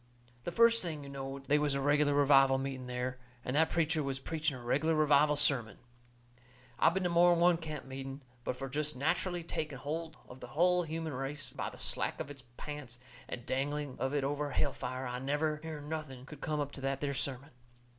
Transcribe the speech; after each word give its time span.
The 0.45 0.51
first 0.51 0.81
thing 0.81 1.03
you 1.03 1.09
knowed 1.09 1.45
they 1.45 1.59
was 1.59 1.75
a 1.75 1.79
reg'lar 1.79 2.15
revival 2.15 2.57
meeting 2.57 2.87
there, 2.87 3.19
and 3.45 3.55
that 3.55 3.69
preacher 3.69 4.01
was 4.01 4.17
preaching 4.17 4.57
a 4.57 4.59
reg'lar 4.59 4.95
revival 4.95 5.35
sermon. 5.35 5.77
I 6.79 6.89
been 6.89 7.03
to 7.03 7.09
more'n 7.09 7.39
one 7.39 7.57
camp 7.57 7.85
meeting, 7.85 8.21
but 8.43 8.55
fur 8.55 8.67
jest 8.69 8.97
natcherally 8.97 9.43
taking 9.47 9.77
holt 9.77 10.15
of 10.27 10.39
the 10.39 10.47
hull 10.57 10.81
human 10.81 11.13
race 11.13 11.51
by 11.51 11.69
the 11.69 11.77
slack 11.77 12.19
of 12.19 12.31
its 12.31 12.41
pants 12.57 12.97
and 13.29 13.45
dangling 13.45 13.95
of 13.99 14.11
it 14.15 14.23
over 14.23 14.49
hell 14.49 14.73
fire, 14.73 15.05
I 15.05 15.19
never 15.19 15.57
hearn 15.63 15.87
nothing 15.87 16.25
could 16.25 16.41
come 16.41 16.59
up 16.59 16.71
to 16.71 16.81
that 16.81 16.99
there 16.99 17.13
sermon. 17.13 17.51